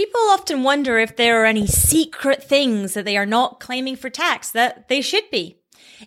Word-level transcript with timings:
People 0.00 0.30
often 0.30 0.62
wonder 0.62 0.98
if 0.98 1.16
there 1.16 1.42
are 1.42 1.44
any 1.44 1.66
secret 1.66 2.42
things 2.42 2.94
that 2.94 3.04
they 3.04 3.18
are 3.18 3.26
not 3.26 3.60
claiming 3.60 3.96
for 3.96 4.08
tax 4.08 4.50
that 4.50 4.88
they 4.88 5.02
should 5.02 5.30
be. 5.30 5.58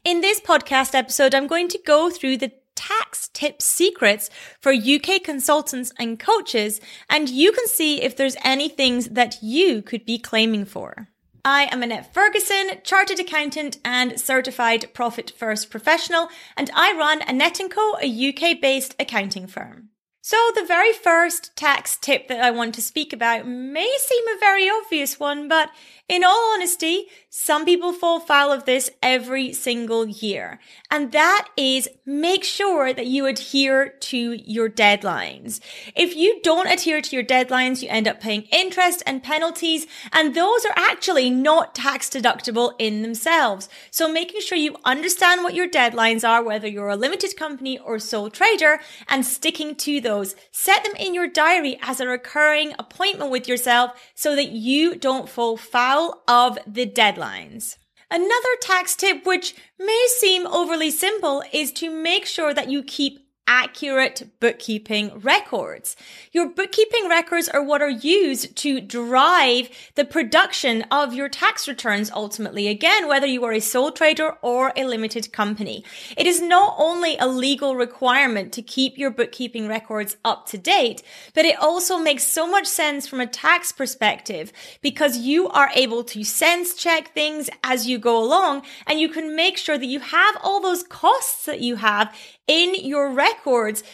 In 0.04 0.22
this 0.22 0.40
podcast 0.40 0.96
episode, 0.96 1.36
I'm 1.36 1.46
going 1.46 1.68
to 1.68 1.79
go 1.86 2.10
through 2.10 2.38
the 2.38 2.54
tax 2.74 3.29
tip 3.34 3.62
secrets 3.62 4.32
for 4.60 4.74
UK 4.74 5.21
consultants 5.24 5.94
and 6.00 6.20
coaches, 6.20 6.82
and 7.08 7.29
you 7.29 7.52
can 7.52 7.68
see 7.68 8.02
if 8.02 8.18
there's 8.18 8.36
any 8.44 8.68
things 8.68 9.10
that 9.10 9.38
you 9.44 9.83
could 9.83 10.07
be 10.07 10.17
claiming 10.17 10.65
for. 10.65 11.10
I 11.46 11.65
am 11.65 11.83
Annette 11.83 12.15
Ferguson, 12.15 12.79
chartered 12.83 13.19
accountant 13.19 13.78
and 13.85 14.19
certified 14.19 14.91
profit 14.96 15.33
first 15.37 15.69
professional, 15.69 16.30
and 16.57 16.71
I 16.73 16.98
run 16.98 17.21
Annette 17.21 17.62
& 17.66 17.70
Co, 17.70 17.98
a 18.02 18.30
UK 18.30 18.59
based 18.59 18.95
accounting 18.99 19.45
firm. 19.45 19.89
So 20.26 20.38
the 20.55 20.63
very 20.63 20.94
first 20.94 21.53
tax 21.58 21.98
tip 21.98 22.30
that 22.30 22.41
I 22.41 22.49
want 22.49 22.73
to 22.76 22.81
speak 22.81 23.12
about 23.12 23.45
may 23.45 23.94
seem 23.99 24.23
a 24.30 24.39
very 24.39 24.70
obvious 24.70 25.20
one, 25.20 25.49
but 25.49 25.70
in 26.09 26.23
all 26.23 26.53
honesty, 26.53 27.05
some 27.30 27.63
people 27.63 27.93
fall 27.93 28.20
foul 28.20 28.52
of 28.52 28.66
this 28.66 28.91
every 29.02 29.53
single 29.53 30.05
year. 30.05 30.59
And 30.91 31.13
that 31.13 31.48
is 31.55 31.88
make 32.05 32.43
sure 32.43 32.93
that 32.93 33.07
you 33.07 33.26
adhere 33.26 33.88
to 33.88 34.34
your 34.34 34.70
deadlines. 34.70 35.62
If 35.95 36.13
you 36.13 36.41
don't 36.43 36.67
adhere 36.67 36.99
to 37.02 37.16
your 37.16 37.23
deadlines, 37.23 37.81
you 37.81 37.88
end 37.89 38.09
up 38.09 38.20
paying 38.20 38.43
interest 38.52 39.02
and 39.05 39.23
penalties, 39.23 39.88
and 40.12 40.35
those 40.35 40.66
are 40.66 40.73
actually 40.76 41.29
not 41.29 41.73
tax 41.73 42.09
deductible 42.09 42.73
in 42.77 43.01
themselves. 43.01 43.70
So 43.90 44.12
making 44.12 44.41
sure 44.41 44.57
you 44.57 44.76
understand 44.84 45.43
what 45.43 45.55
your 45.55 45.70
deadlines 45.70 46.27
are, 46.27 46.43
whether 46.43 46.67
you're 46.67 46.90
a 46.90 46.98
limited 46.98 47.38
company 47.38 47.79
or 47.79 47.98
sole 47.98 48.29
trader, 48.29 48.81
and 49.07 49.26
sticking 49.26 49.73
to 49.76 50.01
those. 50.01 50.35
Set 50.51 50.84
them 50.84 50.95
in 50.98 51.13
your 51.13 51.27
diary 51.27 51.79
as 51.81 52.01
a 52.01 52.07
recurring 52.07 52.76
appointment 52.77 53.31
with 53.31 53.48
yourself 53.48 53.91
so 54.13 54.35
that 54.35 54.49
you 54.49 54.95
don't 54.95 55.29
fall 55.29 55.55
foul 55.55 55.92
of 56.27 56.57
the 56.67 56.85
deadlines. 56.85 57.77
Another 58.09 58.55
tax 58.62 58.95
tip, 58.95 59.26
which 59.26 59.55
may 59.79 60.05
seem 60.20 60.45
overly 60.48 60.91
simple, 60.91 61.43
is 61.51 61.71
to 61.73 61.90
make 61.90 62.26
sure 62.26 62.54
that 62.54 62.70
you 62.70 62.84
keep 62.84 63.23
accurate 63.48 64.30
bookkeeping 64.40 65.20
records. 65.20 65.96
Your 66.32 66.50
bookkeeping 66.50 67.10
records 67.10 67.50
are 67.50 67.62
what 67.62 67.82
are 67.82 67.90
used 67.90 68.56
to 68.58 68.80
drive 68.80 69.70
the 69.96 70.06
production 70.06 70.84
of 70.92 71.14
your 71.14 71.28
tax 71.28 71.68
returns 71.68 72.10
ultimately. 72.12 72.68
Again, 72.68 73.08
whether 73.08 73.28
you 73.28 73.44
are 73.44 73.52
a 73.52 73.60
sole 73.60 73.92
trader 73.92 74.38
or 74.42 74.72
a 74.76 74.86
limited 74.86 75.34
company. 75.34 75.84
It 76.16 76.26
is 76.26 76.42
not 76.42 76.76
only 76.78 77.18
a 77.18 77.28
legal 77.28 77.76
requirement 77.76 78.54
to 78.54 78.62
keep 78.62 78.98
your 78.98 79.12
bookkeeping 79.12 79.68
records 79.68 80.16
up 80.24 80.46
to 80.48 80.58
date, 80.58 81.04
but 81.34 81.46
it 81.46 81.60
also 81.60 81.98
makes 81.98 82.24
so 82.24 82.48
much 82.48 82.68
sense 82.68 83.08
from 83.08 83.20
a 83.20 83.28
tax 83.28 83.72
perspective 83.72 84.54
because 84.82 85.18
you 85.18 85.50
are 85.50 85.70
able 85.76 86.04
to 86.06 86.24
sense 86.24 86.76
check 86.76 87.14
things 87.14 87.50
as 87.64 87.88
you 87.88 87.98
go 87.98 88.24
along 88.24 88.64
and 88.88 89.00
you 89.00 89.10
can 89.10 89.36
make 89.36 89.58
sure 89.58 89.78
that 89.78 89.86
you 89.86 90.00
have 90.00 90.38
all 90.42 90.62
those 90.62 90.84
costs 90.84 91.46
that 91.46 91.60
you 91.60 91.76
have 91.76 92.16
in 92.48 92.76
your 92.76 93.12
records 93.12 93.33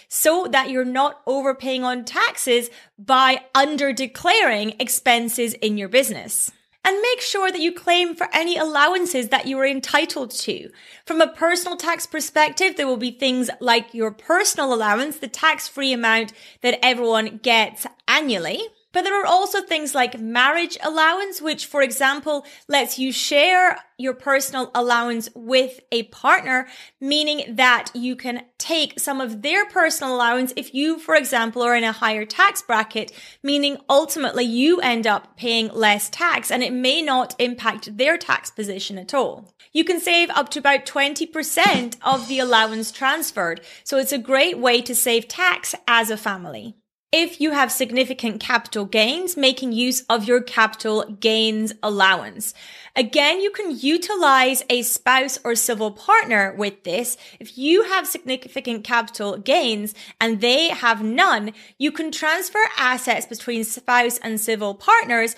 so 0.08 0.48
that 0.52 0.70
you're 0.70 0.86
not 0.86 1.22
overpaying 1.26 1.84
on 1.84 2.06
taxes 2.06 2.70
by 2.98 3.42
under 3.56 3.94
declaring 3.94 4.76
expenses 4.80 5.54
in 5.56 5.78
your 5.78 5.90
business. 5.90 6.52
And 6.86 7.02
make 7.02 7.22
sure 7.22 7.52
that 7.52 7.62
you 7.62 7.74
claim 7.74 8.16
for 8.16 8.30
any 8.34 8.58
allowances 8.58 9.30
that 9.30 9.46
you 9.46 9.60
are 9.60 9.66
entitled 9.66 10.32
to. 10.32 10.70
From 11.06 11.22
a 11.22 11.28
personal 11.28 11.78
tax 11.78 12.06
perspective, 12.06 12.78
there 12.78 12.88
will 12.88 12.98
be 12.98 13.12
things 13.12 13.50
like 13.60 13.94
your 13.94 14.12
personal 14.12 14.74
allowance, 14.74 15.18
the 15.18 15.28
tax 15.28 15.68
free 15.68 15.92
amount 15.92 16.32
that 16.62 16.80
everyone 16.82 17.40
gets 17.44 17.86
annually. 18.08 18.62
But 18.92 19.04
there 19.04 19.22
are 19.22 19.26
also 19.26 19.62
things 19.62 19.94
like 19.94 20.20
marriage 20.20 20.78
allowance, 20.82 21.42
which, 21.42 21.68
for 21.68 21.82
example, 21.84 22.46
lets 22.68 22.98
you 22.98 23.12
share 23.12 23.80
your 24.00 24.14
personal 24.14 24.72
allowance 24.74 25.30
with 25.36 25.82
a 25.92 26.04
partner, 26.04 26.68
meaning 27.00 27.56
that 27.56 27.92
you 27.94 28.16
can 28.16 28.46
take 28.58 29.00
some 29.00 29.22
of 29.22 29.44
their 29.44 29.66
personal 29.68 30.16
allowance 30.16 30.54
if 30.56 30.74
you, 30.74 30.98
for 30.98 31.16
example, 31.16 31.62
are 31.62 31.76
in 31.76 31.84
a 31.84 31.92
higher 31.92 32.26
tax 32.26 32.64
bracket, 32.64 33.12
meaning 33.44 33.78
ultimately 33.88 34.44
you 34.44 34.80
end 34.82 35.06
up 35.06 35.38
paying 35.38 35.68
less 35.68 36.10
tax 36.10 36.50
and 36.50 36.64
it 36.64 36.74
may 36.74 37.02
not 37.02 37.36
impact 37.40 37.98
their 37.98 38.18
tax 38.18 38.50
position 38.50 38.98
at 38.98 39.14
all. 39.14 39.54
You 39.72 39.84
can 39.84 40.00
save 40.00 40.32
up 40.32 40.50
to 40.50 40.60
about 40.60 40.88
20% 40.88 41.98
of 42.02 42.28
the 42.28 42.40
allowance 42.40 42.92
transferred. 42.92 43.62
So 43.84 43.98
it's 43.98 44.12
a 44.12 44.18
great 44.18 44.58
way 44.58 44.82
to 44.82 44.96
save 44.96 45.28
tax 45.28 45.76
as 45.88 46.10
a 46.10 46.18
family. 46.18 46.76
If 47.12 47.42
you 47.42 47.52
have 47.52 47.72
significant 47.72 48.40
capital 48.40 48.86
gains, 48.86 49.36
making 49.36 49.72
use 49.72 50.02
of 50.02 50.26
your 50.26 50.42
capital 50.42 51.06
gains 51.20 51.74
allowance. 51.82 52.54
Again, 52.96 53.42
you 53.42 53.50
can 53.50 53.76
utilize 53.76 54.64
a 54.70 54.84
spouse 54.84 55.40
or 55.44 55.56
civil 55.56 55.90
partner 55.90 56.54
with 56.56 56.84
this. 56.84 57.18
If 57.40 57.58
you 57.58 57.82
have 57.86 58.06
significant 58.06 58.84
capital 58.84 59.40
gains 59.40 59.96
and 60.22 60.40
they 60.40 60.68
have 60.68 61.02
none, 61.02 61.54
you 61.80 61.92
can 61.92 62.12
transfer 62.12 62.64
assets 62.78 63.26
between 63.26 63.64
spouse 63.64 64.20
and 64.20 64.40
civil 64.40 64.76
partners 64.76 65.36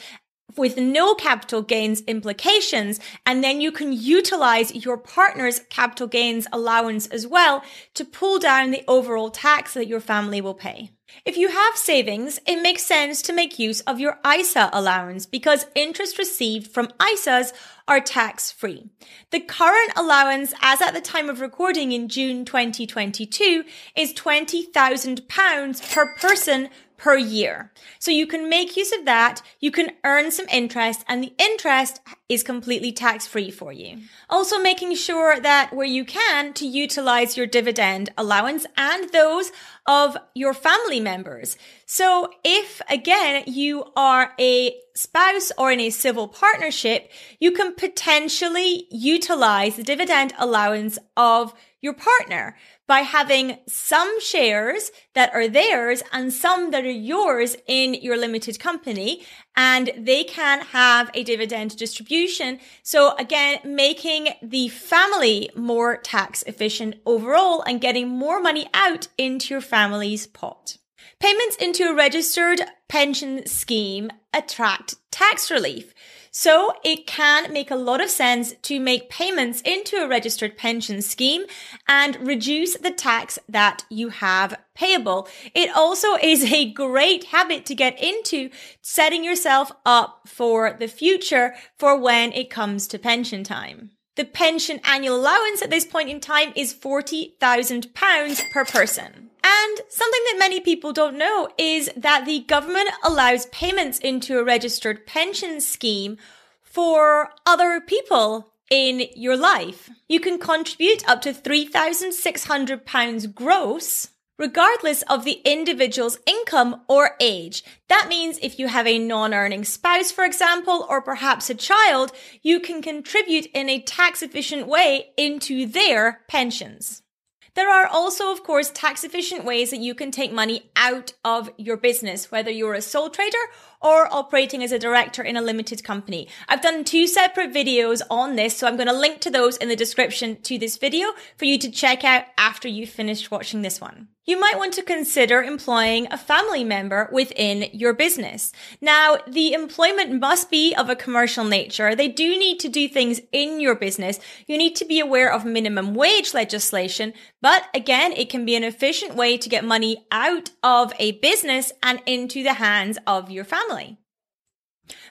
with 0.58 0.76
no 0.78 1.16
capital 1.16 1.62
gains 1.62 2.02
implications. 2.02 3.00
And 3.26 3.42
then 3.42 3.62
you 3.62 3.72
can 3.72 3.94
utilize 3.94 4.76
your 4.76 4.98
partner's 4.98 5.62
capital 5.70 6.08
gains 6.08 6.48
allowance 6.52 7.08
as 7.08 7.26
well 7.26 7.64
to 7.94 8.04
pull 8.04 8.40
down 8.40 8.72
the 8.72 8.84
overall 8.90 9.30
tax 9.30 9.74
that 9.76 9.88
your 9.88 10.02
family 10.02 10.42
will 10.42 10.54
pay. 10.54 10.92
If 11.26 11.38
you 11.38 11.50
have 11.50 11.76
savings, 11.76 12.40
it 12.48 12.62
makes 12.62 12.84
sense 12.84 13.22
to 13.24 13.34
make 13.34 13.60
use 13.60 13.82
of 13.82 14.00
your 14.00 14.20
ISA 14.26 14.70
allowance 14.74 15.26
because 15.26 15.68
interest 15.76 16.18
received 16.18 16.72
from 16.72 16.88
ISAs 17.00 17.54
are 17.92 18.00
tax 18.00 18.54
free. 18.54 18.90
The 19.32 19.42
current 19.42 19.92
allowance, 19.98 20.54
as 20.62 20.80
at 20.82 20.94
the 20.94 21.02
time 21.02 21.30
of 21.30 21.42
recording 21.42 21.92
in 21.92 22.08
June 22.08 22.46
2022, 22.46 23.66
is 23.98 24.14
£20,000 24.14 25.94
per 25.94 26.16
person 26.16 26.70
per 26.96 27.18
year. 27.18 27.74
So 28.00 28.12
you 28.12 28.28
can 28.28 28.48
make 28.48 28.78
use 28.78 28.94
of 28.94 29.04
that. 29.04 29.42
You 29.60 29.72
can 29.72 29.92
earn 30.06 30.32
some 30.32 30.46
interest 30.48 31.04
and 31.06 31.22
the 31.22 31.34
interest 31.38 32.00
is 32.30 32.44
completely 32.44 32.94
tax 32.94 33.28
free 33.28 33.52
for 33.52 33.74
you. 33.74 33.98
Also 34.30 34.58
making 34.58 34.96
sure 34.96 35.38
that 35.40 35.74
where 35.74 35.88
you 35.88 36.06
can 36.06 36.54
to 36.54 36.66
utilize 36.66 37.36
your 37.36 37.48
dividend 37.48 38.12
allowance 38.18 38.66
and 38.78 39.12
those 39.12 39.52
of 39.86 40.16
your 40.34 40.54
family 40.54 41.02
members. 41.02 41.58
So 41.88 42.30
if 42.46 42.82
again, 42.88 43.44
you 43.48 43.84
are 43.98 44.34
a 44.40 44.76
spouse 45.02 45.52
or 45.58 45.72
in 45.72 45.80
a 45.80 45.90
civil 45.90 46.28
partnership, 46.28 47.12
you 47.40 47.52
can 47.52 47.76
potentially 47.76 48.88
utilize 48.92 49.76
the 49.76 49.84
dividend 49.84 50.34
allowance 50.38 51.00
of 51.18 51.54
your 51.82 51.94
partner 51.94 52.56
by 52.88 53.00
having 53.00 53.58
some 53.68 54.20
shares 54.22 54.92
that 55.14 55.34
are 55.34 55.48
theirs 55.48 56.04
and 56.12 56.32
some 56.32 56.72
that 56.72 56.86
are 56.86 56.92
yours 56.92 57.56
in 57.66 57.96
your 57.96 58.18
limited 58.18 58.60
company. 58.60 59.24
And 59.56 59.92
they 59.98 60.24
can 60.24 60.62
have 60.62 61.10
a 61.14 61.24
dividend 61.24 61.76
distribution. 61.78 62.60
So 62.84 63.16
again, 63.18 63.60
making 63.64 64.30
the 64.44 64.68
family 64.68 65.50
more 65.56 65.98
tax 65.98 66.44
efficient 66.44 66.96
overall 67.06 67.64
and 67.64 67.82
getting 67.82 68.08
more 68.08 68.40
money 68.40 68.68
out 68.74 69.08
into 69.18 69.54
your 69.54 69.62
family's 69.62 70.28
pot. 70.28 70.78
Payments 71.22 71.56
into 71.58 71.84
a 71.84 71.94
registered 71.94 72.62
pension 72.88 73.46
scheme 73.46 74.10
attract 74.34 74.96
tax 75.12 75.52
relief. 75.52 75.94
So 76.32 76.74
it 76.84 77.06
can 77.06 77.54
make 77.54 77.70
a 77.70 77.76
lot 77.76 78.02
of 78.02 78.10
sense 78.10 78.56
to 78.64 78.80
make 78.80 79.12
payments 79.12 79.62
into 79.62 79.98
a 79.98 80.08
registered 80.08 80.58
pension 80.58 81.00
scheme 81.04 81.44
and 81.88 82.18
reduce 82.26 82.76
the 82.76 82.90
tax 82.90 83.38
that 83.48 83.86
you 83.88 84.10
have 84.10 84.60
payable. 84.74 85.28
It 85.54 85.70
also 85.76 86.16
is 86.16 86.52
a 86.52 86.72
great 86.72 87.26
habit 87.26 87.68
to 87.68 87.76
get 87.76 88.02
into 88.02 88.50
setting 88.82 89.24
yourself 89.24 89.72
up 89.86 90.22
for 90.26 90.76
the 90.80 90.88
future 90.88 91.54
for 91.78 91.96
when 92.00 92.34
it 92.34 92.50
comes 92.50 92.88
to 92.88 92.98
pension 92.98 93.44
time. 93.44 93.92
The 94.16 94.26
pension 94.26 94.82
annual 94.84 95.18
allowance 95.18 95.62
at 95.62 95.70
this 95.70 95.86
point 95.86 96.10
in 96.10 96.20
time 96.20 96.52
is 96.56 96.74
£40,000 96.74 98.52
per 98.52 98.66
person. 98.66 99.31
And 99.54 99.82
something 99.90 100.22
that 100.28 100.40
many 100.40 100.62
people 100.62 100.94
don't 100.94 101.18
know 101.18 101.50
is 101.58 101.90
that 101.98 102.26
the 102.26 102.40
government 102.40 102.90
allows 103.04 103.48
payments 103.48 104.00
into 104.00 104.40
a 104.40 104.46
registered 104.46 105.06
pension 105.06 105.60
scheme 105.60 106.16
for 106.62 107.32
other 107.46 107.82
people 107.82 108.54
in 108.70 109.08
your 109.14 109.36
life. 109.36 109.90
You 110.08 110.22
can 110.22 110.40
contribute 110.40 111.06
up 111.10 111.20
to 111.24 111.34
£3,600 111.34 113.36
gross 113.36 114.08
regardless 114.38 115.04
of 115.04 115.24
the 115.24 115.40
individual's 115.46 116.18
income 116.26 116.82
or 116.88 117.12
age. 117.20 117.64
That 117.90 118.08
means 118.10 118.40
if 118.42 118.58
you 118.58 118.70
have 118.70 118.88
a 118.88 118.98
non-earning 118.98 119.66
spouse, 119.66 120.12
for 120.12 120.24
example, 120.24 120.86
or 120.90 121.02
perhaps 121.02 121.50
a 121.50 121.56
child, 121.56 122.12
you 122.42 122.60
can 122.60 122.82
contribute 122.82 123.46
in 123.54 123.70
a 123.70 123.82
tax 123.82 124.24
efficient 124.24 124.66
way 124.66 125.12
into 125.16 125.68
their 125.68 126.22
pensions. 126.28 127.04
There 127.54 127.70
are 127.70 127.86
also, 127.88 128.32
of 128.32 128.44
course, 128.44 128.72
tax 128.74 129.04
efficient 129.04 129.44
ways 129.44 129.72
that 129.72 129.80
you 129.80 129.94
can 129.94 130.10
take 130.10 130.32
money 130.32 130.71
out 130.82 131.14
of 131.24 131.52
your 131.58 131.78
business, 131.78 132.32
whether 132.32 132.50
you're 132.50 132.74
a 132.74 132.82
sole 132.82 133.12
trader 133.12 133.38
or 133.82 134.12
operating 134.14 134.64
as 134.64 134.72
a 134.72 134.80
director 134.80 135.22
in 135.22 135.38
a 135.38 135.42
limited 135.42 135.84
company. 135.84 136.28
I've 136.50 136.62
done 136.62 136.84
two 136.84 137.06
separate 137.06 137.54
videos 137.54 138.02
on 138.10 138.36
this, 138.36 138.58
so 138.58 138.68
I'm 138.68 138.78
going 138.78 138.88
to 138.88 138.94
link 138.94 139.22
to 139.22 139.30
those 139.30 139.58
in 139.58 139.70
the 139.70 139.76
description 139.76 140.42
to 140.42 140.58
this 140.58 140.78
video 140.78 141.10
for 141.38 141.46
you 141.46 141.60
to 141.60 141.70
check 141.70 142.04
out 142.04 142.26
after 142.38 142.68
you've 142.68 142.90
finished 142.90 143.30
watching 143.32 143.62
this 143.62 143.80
one 143.80 144.08
you 144.32 144.40
might 144.40 144.58
want 144.58 144.74
to 144.74 144.84
consider 144.84 145.42
employing 145.42 146.08
a 146.10 146.18
family 146.18 146.64
member 146.64 147.10
within 147.12 147.68
your 147.74 147.92
business. 147.92 148.54
Now, 148.80 149.18
the 149.28 149.52
employment 149.52 150.22
must 150.22 150.52
be 150.52 150.76
of 150.76 150.90
a 150.90 150.96
commercial 150.96 151.44
nature. 151.44 151.96
They 151.96 152.08
do 152.08 152.38
need 152.38 152.60
to 152.62 152.70
do 152.70 152.88
things 152.88 153.20
in 153.32 153.60
your 153.60 153.76
business. 153.76 154.20
You 154.48 154.58
need 154.58 154.76
to 154.78 154.86
be 154.86 155.02
aware 155.02 155.34
of 155.34 155.44
minimum 155.44 155.96
wage 155.96 156.34
legislation, 156.34 157.14
but 157.42 157.64
again, 157.74 158.14
it 158.14 158.30
can 158.30 158.46
be 158.46 158.56
an 158.56 158.64
efficient 158.64 159.16
way 159.16 159.38
to 159.38 159.50
get 159.50 159.66
money 159.66 160.06
out 160.12 160.52
of 160.64 160.71
a 161.00 161.14
business 161.14 161.72
and 161.84 162.02
into 162.06 162.44
the 162.44 162.54
hands 162.54 162.98
of 163.06 163.30
your 163.30 163.44
family. 163.44 163.98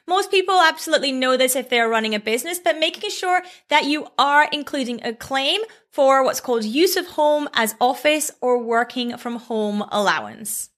Most 0.06 0.30
people 0.30 0.60
absolutely 0.60 1.12
know 1.12 1.36
this 1.36 1.56
if 1.56 1.68
they're 1.68 1.88
running 1.88 2.14
a 2.14 2.20
business, 2.20 2.58
but 2.58 2.78
making 2.78 3.10
sure 3.10 3.42
that 3.68 3.84
you 3.84 4.08
are 4.18 4.48
including 4.52 5.00
a 5.04 5.14
claim 5.14 5.60
for 5.90 6.24
what's 6.24 6.40
called 6.40 6.64
use 6.64 6.96
of 6.96 7.06
home 7.08 7.48
as 7.54 7.74
office 7.80 8.30
or 8.40 8.62
working 8.62 9.16
from 9.16 9.36
home 9.36 9.84
allowance 9.90 10.70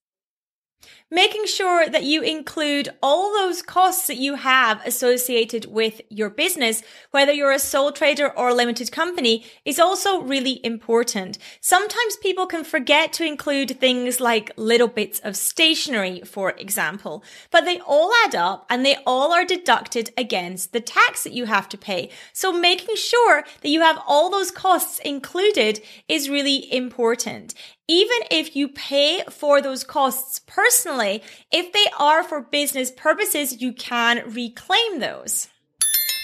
making 1.13 1.45
sure 1.45 1.87
that 1.91 2.05
you 2.05 2.23
include 2.23 2.89
all 3.03 3.35
those 3.35 3.61
costs 3.61 4.07
that 4.07 4.17
you 4.17 4.35
have 4.37 4.81
associated 4.87 5.67
with 5.67 6.01
your 6.09 6.31
business, 6.31 6.83
whether 7.11 7.33
you're 7.33 7.53
a 7.53 7.59
sole 7.59 7.93
trader 7.93 8.31
or 8.31 8.49
a 8.49 8.55
limited 8.55 8.91
company, 8.91 9.45
is 9.67 9.79
also 9.79 10.23
really 10.23 10.65
important. 10.65 11.37
Sometimes 11.61 12.17
people 12.17 12.47
can 12.47 12.65
forget 12.65 13.13
to 13.13 13.27
include 13.27 13.79
things 13.79 14.21
like 14.21 14.53
little 14.57 14.89
bits 14.89 15.21
of 15.21 15.37
stationery, 15.37 16.23
for 16.23 16.53
example, 16.53 17.23
but 17.51 17.67
they 17.67 17.79
all 17.81 18.11
add 18.25 18.35
up 18.35 18.65
and 18.71 18.85
they 18.85 18.97
all 19.07 19.35
are 19.35 19.45
deducted 19.45 20.11
against 20.17 20.73
the 20.73 20.81
tax 20.81 21.25
that 21.25 21.35
you 21.35 21.45
have 21.45 21.69
to 21.69 21.77
pay. 21.77 22.09
So 22.33 22.55
making 22.55 22.97
sure 22.97 23.45
that 23.61 23.69
you 23.69 23.83
have 23.83 24.01
all 24.07 24.31
those 24.31 24.51
costs 24.51 24.99
included 25.01 25.83
is 26.09 26.31
really 26.31 26.73
important 26.73 27.55
even 27.93 28.19
if 28.31 28.57
you 28.57 28.69
pay 28.69 29.23
for 29.29 29.61
those 29.61 29.85
costs 29.85 30.41
personally, 30.47 31.02
if 31.05 31.73
they 31.73 31.87
are 31.99 32.23
for 32.23 32.41
business 32.41 32.91
purposes, 32.91 33.61
you 33.61 33.73
can 33.73 34.23
reclaim 34.27 35.01
those. 35.01 35.49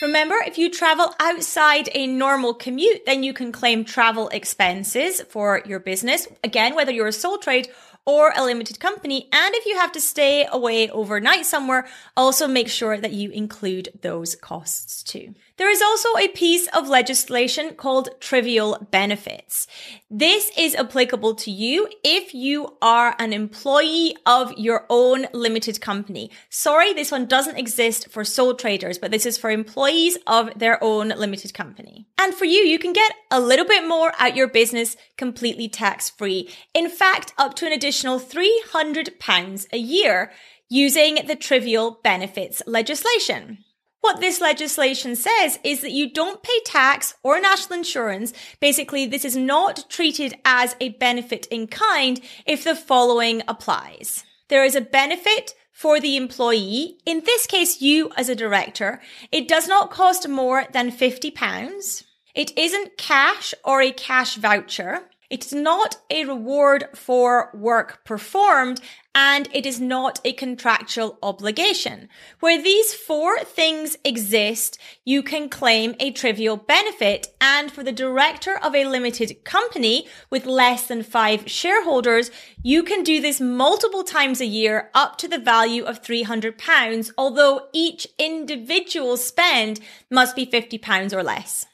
Remember, 0.01 0.37
if 0.47 0.59
you 0.59 0.71
travel 0.71 1.13
outside 1.19 1.89
a 1.93 2.07
normal 2.07 2.55
commute, 2.55 3.05
then 3.05 3.25
you 3.25 3.33
can 3.33 3.51
claim 3.51 3.85
travel 3.85 4.29
expenses 4.29 5.21
for 5.23 5.61
your 5.67 5.81
business. 5.81 6.29
Again, 6.45 6.77
whether 6.77 6.93
you're 6.93 7.09
a 7.09 7.13
sole 7.13 7.39
trade 7.39 7.69
or 8.09 8.33
a 8.35 8.43
limited 8.43 8.81
company. 8.81 9.29
And 9.31 9.55
if 9.55 9.67
you 9.67 9.77
have 9.77 9.93
to 9.93 10.01
stay 10.01 10.49
away 10.51 10.89
overnight 10.89 11.45
somewhere, 11.45 11.87
also 12.17 12.49
make 12.49 12.71
sure 12.71 12.97
that 12.97 13.13
you 13.13 13.29
include 13.31 13.91
those 14.01 14.35
costs 14.35 15.03
too. 15.03 15.35
There 15.59 15.71
is 15.71 15.83
also 15.83 16.17
a 16.17 16.29
piece 16.29 16.69
of 16.69 16.89
legislation 16.89 17.75
called 17.75 18.09
trivial 18.19 18.89
benefits. 18.91 19.67
This 20.09 20.51
is 20.57 20.75
applicable 20.75 21.35
to 21.35 21.51
you 21.51 21.87
if 22.03 22.33
you 22.33 22.79
are 22.81 23.15
an 23.19 23.35
employee 23.35 24.17
of 24.25 24.57
your 24.57 24.87
own 24.89 25.27
limited 25.35 25.83
company. 25.83 26.31
Sorry, 26.49 26.95
this 26.95 27.13
one 27.13 27.27
doesn't 27.27 27.59
exist 27.59 28.09
for 28.09 28.25
sole 28.25 28.55
traders, 28.55 28.97
but 28.97 29.11
this 29.11 29.27
is 29.27 29.37
for 29.37 29.51
employees 29.51 30.17
of 30.27 30.59
their 30.59 30.83
own 30.83 31.09
limited 31.09 31.53
company. 31.53 32.07
And 32.17 32.33
for 32.33 32.47
you, 32.47 32.61
you 32.61 32.79
can 32.79 32.95
get 32.95 33.13
a 33.31 33.41
little 33.41 33.67
bit 33.67 33.87
more 33.87 34.13
out 34.19 34.37
your 34.37 34.49
business 34.49 34.97
completely 35.19 35.69
tax 35.69 36.09
free. 36.09 36.49
In 36.73 36.89
fact, 36.89 37.35
up 37.37 37.55
to 37.57 37.67
an 37.67 37.73
additional 37.73 37.98
£300 38.05 39.67
a 39.73 39.79
year 39.79 40.33
using 40.69 41.27
the 41.27 41.37
trivial 41.37 42.01
benefits 42.03 42.63
legislation. 42.67 43.65
What 44.01 44.21
this 44.21 44.41
legislation 44.41 45.17
says 45.17 45.59
is 45.65 45.81
that 45.81 45.93
you 45.93 46.11
don't 46.13 46.43
pay 46.43 46.61
tax 46.65 47.15
or 47.23 47.41
national 47.41 47.79
insurance. 47.79 48.33
Basically, 48.61 49.07
this 49.07 49.25
is 49.25 49.37
not 49.37 49.91
treated 49.91 50.35
as 50.45 50.77
a 50.81 50.91
benefit 50.91 51.47
in 51.47 51.67
kind 51.67 52.21
if 52.47 52.63
the 52.65 52.77
following 52.77 53.43
applies. 53.49 54.25
There 54.49 54.65
is 54.65 54.77
a 54.77 54.81
benefit 54.81 55.55
for 55.73 56.01
the 56.01 56.17
employee. 56.17 56.99
In 57.07 57.23
this 57.25 57.47
case, 57.47 57.81
you 57.81 58.11
as 58.17 58.29
a 58.29 58.35
director. 58.35 59.01
It 59.31 59.47
does 59.49 59.69
not 59.69 59.91
cost 59.91 60.29
more 60.29 60.67
than 60.73 60.91
£50. 60.91 62.05
It 62.35 62.57
isn't 62.57 62.99
cash 62.99 63.53
or 63.65 63.83
a 63.83 63.93
cash 63.93 64.37
voucher. 64.37 65.09
It's 65.31 65.53
not 65.53 65.97
a 66.09 66.25
reward 66.25 66.87
for 66.95 67.51
work 67.53 68.03
performed 68.07 68.81
and 69.15 69.47
it 69.53 69.67
is 69.67 69.79
not 69.79 70.21
a 70.25 70.33
contractual 70.33 71.19
obligation. 71.23 72.09
Where 72.41 72.63
these 72.63 72.95
four 72.95 73.41
things 73.41 73.99
exist, 74.05 74.79
you 75.05 75.23
can 75.23 75.51
claim 75.51 75.95
a 76.01 76.13
trivial 76.13 76.57
benefit. 76.57 77.27
And 77.43 77.71
for 77.71 77.83
the 77.83 77.93
director 77.93 78.57
of 78.57 78.75
a 78.75 78.87
limited 78.87 79.45
company 79.45 80.07
with 80.31 80.47
less 80.47 80.87
than 80.87 81.03
five 81.03 81.51
shareholders, 81.51 82.31
you 82.63 82.83
can 82.83 83.03
do 83.03 83.21
this 83.21 83.39
multiple 83.39 84.05
times 84.05 84.41
a 84.41 84.47
year 84.47 84.91
up 84.95 85.19
to 85.19 85.29
the 85.29 85.39
value 85.39 85.85
of 85.85 86.03
£300, 86.03 87.11
although 87.19 87.67
each 87.75 88.07
individual 88.19 89.19
spend 89.19 89.81
must 90.11 90.35
be 90.35 90.47
£50 90.47 91.13
or 91.13 91.23
less. 91.23 91.67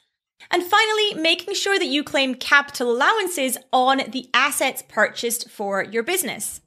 And 0.51 0.63
finally, 0.63 1.15
making 1.15 1.55
sure 1.55 1.79
that 1.79 1.87
you 1.87 2.03
claim 2.03 2.35
capital 2.35 2.91
allowances 2.91 3.57
on 3.71 4.01
the 4.09 4.29
assets 4.33 4.83
purchased 4.87 5.49
for 5.49 5.83
your 5.83 6.03
business. 6.03 6.61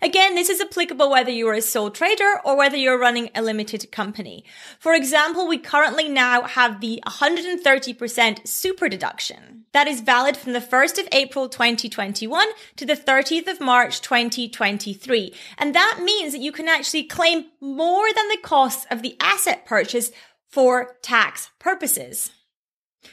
Again, 0.00 0.34
this 0.34 0.48
is 0.48 0.60
applicable 0.60 1.10
whether 1.10 1.30
you're 1.30 1.54
a 1.54 1.62
sole 1.62 1.90
trader 1.90 2.40
or 2.44 2.56
whether 2.56 2.76
you're 2.76 2.98
running 2.98 3.30
a 3.34 3.42
limited 3.42 3.90
company. 3.90 4.44
For 4.78 4.94
example, 4.94 5.48
we 5.48 5.58
currently 5.58 6.08
now 6.08 6.42
have 6.42 6.80
the 6.80 7.02
130% 7.06 8.46
super 8.46 8.88
deduction. 8.88 9.64
That 9.72 9.88
is 9.88 10.00
valid 10.00 10.36
from 10.36 10.52
the 10.52 10.60
1st 10.60 10.98
of 11.00 11.08
April 11.12 11.48
2021 11.48 12.48
to 12.76 12.86
the 12.86 12.96
30th 12.96 13.48
of 13.48 13.60
March 13.60 14.00
2023. 14.00 15.34
And 15.56 15.74
that 15.74 16.00
means 16.02 16.32
that 16.32 16.42
you 16.42 16.52
can 16.52 16.68
actually 16.68 17.04
claim 17.04 17.46
more 17.60 18.12
than 18.12 18.28
the 18.28 18.38
costs 18.42 18.86
of 18.90 19.02
the 19.02 19.16
asset 19.20 19.66
purchase 19.66 20.10
for 20.48 20.96
tax 21.02 21.50
purposes. 21.58 22.30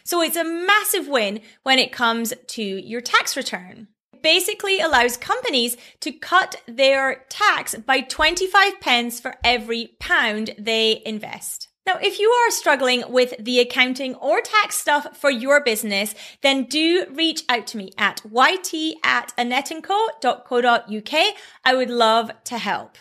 So 0.04 0.22
it's 0.22 0.38
a 0.38 0.44
massive 0.44 1.08
win 1.08 1.42
when 1.64 1.80
it 1.80 1.92
comes 1.92 2.34
to 2.48 2.64
your 2.64 3.02
tax 3.02 3.36
return. 3.38 3.88
It 4.14 4.22
basically 4.22 4.80
allows 4.80 5.18
companies 5.18 5.78
to 6.02 6.12
cut 6.12 6.62
their 6.68 7.26
tax 7.30 7.76
by 7.76 8.02
25 8.02 8.80
pence 8.80 9.20
for 9.20 9.36
every 9.44 9.96
pound 10.00 10.56
they 10.58 11.02
invest. 11.06 11.70
Now, 11.86 12.00
if 12.02 12.20
you 12.20 12.30
are 12.30 12.50
struggling 12.50 13.04
with 13.10 13.36
the 13.38 13.60
accounting 13.60 14.16
or 14.16 14.42
tax 14.42 14.76
stuff 14.76 15.16
for 15.16 15.30
your 15.30 15.62
business, 15.64 16.16
then 16.42 16.64
do 16.64 17.06
reach 17.14 17.44
out 17.48 17.68
to 17.68 17.78
me 17.78 17.92
at 17.98 18.24
yt 18.24 18.94
at 19.04 19.32
annetteandco.co.uk. 19.38 21.36
I 21.64 21.76
would 21.76 21.92
love 21.92 22.32
to 22.46 22.58
help. 22.58 22.98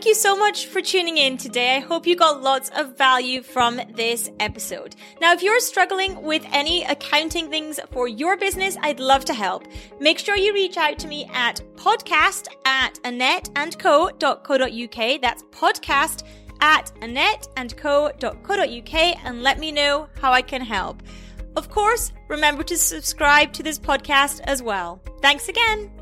Thank 0.00 0.08
you 0.08 0.14
so 0.14 0.34
much 0.34 0.64
for 0.64 0.80
tuning 0.80 1.18
in 1.18 1.36
today. 1.36 1.76
I 1.76 1.80
hope 1.80 2.06
you 2.06 2.16
got 2.16 2.42
lots 2.42 2.70
of 2.74 2.96
value 2.96 3.42
from 3.42 3.78
this 3.94 4.30
episode. 4.40 4.96
Now, 5.20 5.34
if 5.34 5.42
you're 5.42 5.60
struggling 5.60 6.22
with 6.22 6.42
any 6.52 6.84
accounting 6.84 7.50
things 7.50 7.78
for 7.90 8.08
your 8.08 8.38
business, 8.38 8.78
I'd 8.80 8.98
love 8.98 9.26
to 9.26 9.34
help. 9.34 9.66
Make 10.00 10.18
sure 10.18 10.38
you 10.38 10.54
reach 10.54 10.78
out 10.78 10.98
to 11.00 11.06
me 11.06 11.28
at 11.34 11.60
podcast 11.74 12.48
at 12.64 12.94
annetteandco.co.uk. 13.02 15.20
That's 15.20 15.42
podcast 15.50 16.22
at 16.62 16.90
annetteandco.co.uk 17.02 19.26
and 19.26 19.42
let 19.42 19.58
me 19.58 19.70
know 19.70 20.08
how 20.18 20.32
I 20.32 20.40
can 20.40 20.62
help. 20.62 21.02
Of 21.56 21.68
course, 21.68 22.12
remember 22.28 22.62
to 22.62 22.78
subscribe 22.78 23.52
to 23.52 23.62
this 23.62 23.78
podcast 23.78 24.40
as 24.44 24.62
well. 24.62 25.02
Thanks 25.20 25.50
again. 25.50 25.99